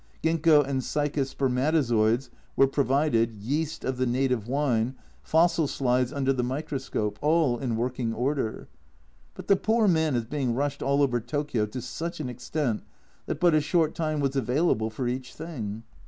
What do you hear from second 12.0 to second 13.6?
an extent that but